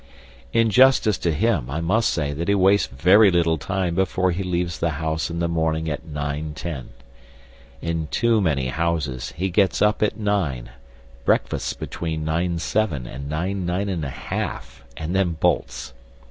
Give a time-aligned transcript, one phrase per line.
[0.51, 4.41] In justice to him I must say that he wastes very little time before he
[4.41, 6.87] leaves the house in the morning at 9.10.
[7.83, 10.71] In too many houses he gets up at nine,
[11.23, 13.65] breakfasts between 9.7 and 9.9
[14.01, 14.61] 1/2,
[14.97, 15.93] and then bolts.